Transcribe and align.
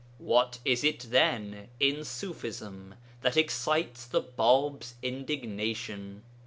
What 0.17 0.57
is 0.65 0.83
it, 0.83 1.01
then, 1.11 1.67
in 1.79 1.97
Ṣufism 1.97 2.95
that 3.21 3.37
excites 3.37 4.03
the 4.07 4.23
Bāb's 4.23 4.95
indignation? 5.03 6.23